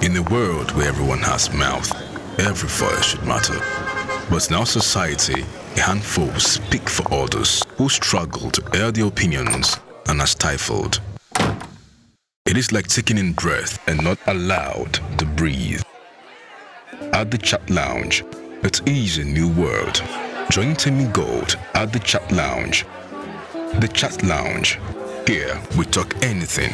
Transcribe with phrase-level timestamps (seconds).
[0.00, 1.90] In a world where everyone has mouth,
[2.38, 3.58] every voice should matter.
[4.30, 5.44] But in our society,
[5.76, 9.76] a handful speak for others who struggle to air their opinions
[10.06, 11.00] and are stifled.
[12.46, 15.82] It is like taking in breath and not allowed to breathe.
[17.12, 18.24] At the Chat Lounge,
[18.62, 20.00] it is a new world.
[20.52, 22.86] Join Timmy Gold at the Chat Lounge.
[23.80, 24.78] The Chat Lounge.
[25.26, 26.72] Here we talk anything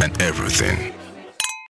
[0.00, 0.94] and everything.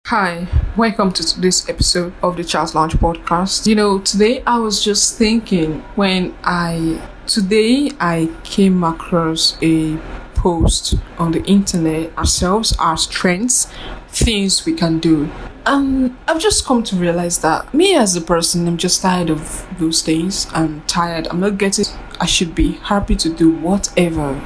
[0.10, 3.68] Hi, welcome to this episode of the Chat Lounge podcast.
[3.68, 9.98] You know, today I was just thinking when I today I came across a
[10.34, 13.72] post on the internet ourselves, our strengths,
[14.08, 15.30] things we can do.
[15.68, 19.68] And I've just come to realize that me as a person, I'm just tired of
[19.78, 20.48] those things.
[20.54, 21.28] I'm tired.
[21.28, 21.86] I'm not getting.
[22.20, 24.42] I should be happy to do whatever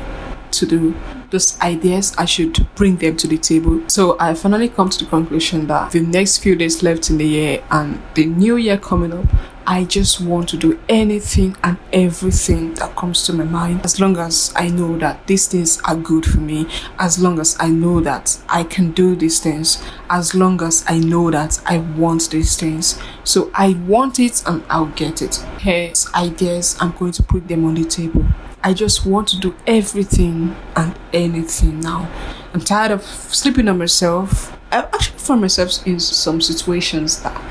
[0.52, 0.94] to do
[1.34, 3.82] those ideas i should bring them to the table.
[3.88, 7.28] So i finally come to the conclusion that the next few days left in the
[7.28, 9.26] year and the new year coming up
[9.66, 14.18] I just want to do anything and everything that comes to my mind as long
[14.18, 16.68] as I know that these things are good for me,
[17.00, 21.00] as long as I know that I can do these things, as long as I
[21.00, 23.00] know that I want these things.
[23.24, 25.36] So I want it and I'll get it.
[25.60, 28.26] Here's ideas, I'm going to put them on the table.
[28.66, 32.10] I just want to do everything and anything now.
[32.54, 34.58] I'm tired of sleeping on myself.
[34.72, 37.42] I actually find myself in some situations that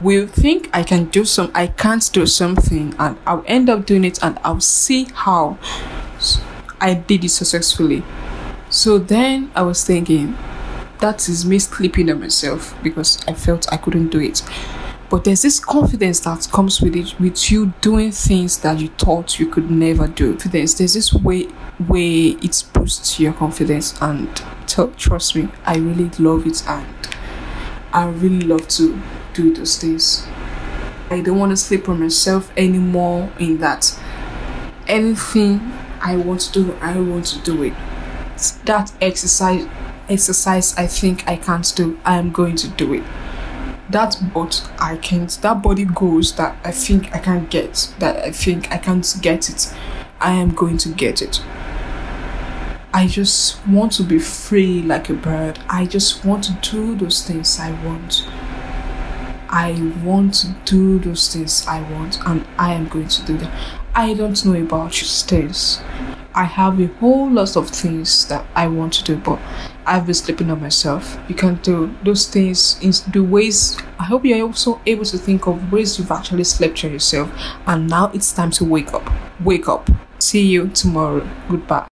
[0.00, 4.04] will think I can do some, I can't do something, and I'll end up doing
[4.04, 5.58] it, and I'll see how
[6.80, 8.02] I did it successfully.
[8.70, 10.36] So then I was thinking,
[11.00, 14.42] that is me sleeping on myself because I felt I couldn't do it.
[15.08, 19.40] But there's this confidence that comes with it, with you doing things that you thought
[19.40, 20.32] you could never do.
[20.32, 21.48] Confidence, there's this way
[21.88, 24.28] way it boosts your confidence, and
[24.66, 26.86] t- trust me, I really love it, and
[27.92, 29.00] I really love to
[29.32, 30.26] do those things.
[31.10, 33.32] I don't want to sleep on myself anymore.
[33.38, 33.98] In that,
[34.86, 35.60] anything
[36.00, 37.74] I want to do, I want to do it.
[38.64, 39.66] That exercise,
[40.08, 41.98] exercise, I think I can't do.
[42.04, 43.04] I am going to do it
[43.90, 48.30] that but I can't that body goes that I think I can't get that I
[48.30, 49.74] think I can't get it
[50.20, 51.42] I am going to get it
[52.92, 57.26] I just want to be free like a bird I just want to do those
[57.26, 58.28] things I want
[59.50, 59.72] I
[60.04, 63.52] want to do those things I want and I am going to do them
[63.94, 65.80] I don't know about stairs
[66.34, 69.40] I have a whole lot of things that I want to do, but
[69.84, 71.18] I've been sleeping on myself.
[71.28, 73.76] You can do those things in the ways.
[73.98, 77.32] I hope you're also able to think of ways you've actually slept on yourself,
[77.66, 79.10] and now it's time to wake up.
[79.40, 79.90] Wake up.
[80.20, 81.28] See you tomorrow.
[81.48, 81.88] Goodbye.